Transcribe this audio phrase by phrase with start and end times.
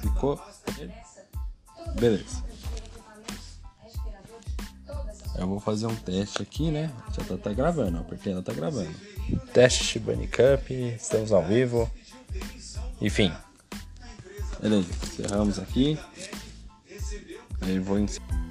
[0.00, 0.40] Ficou?
[1.98, 2.44] Beleza.
[5.36, 6.92] Eu vou fazer um teste aqui, né?
[7.16, 8.94] Já tá, tá gravando, porque ela tá gravando.
[9.52, 11.90] Teste Bunny Cup, estamos ao vivo.
[13.00, 13.32] Enfim.
[14.60, 15.98] Beleza, encerramos aqui.
[17.62, 18.49] Aí eu vou encerrar.